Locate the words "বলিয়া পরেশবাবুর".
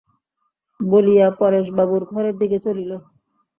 0.79-2.03